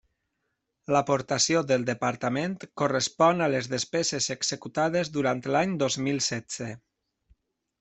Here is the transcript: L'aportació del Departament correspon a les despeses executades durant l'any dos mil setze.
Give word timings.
L'aportació 0.95 1.59
del 1.71 1.85
Departament 1.89 2.55
correspon 2.83 3.45
a 3.45 3.51
les 3.57 3.69
despeses 3.75 4.31
executades 4.37 5.15
durant 5.19 5.45
l'any 5.57 5.79
dos 5.85 6.01
mil 6.09 6.25
setze. 6.33 6.73